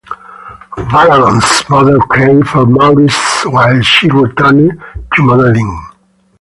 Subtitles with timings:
[0.89, 4.71] Valadon's mother cared for Maurice while she returned
[5.13, 5.89] to modelling.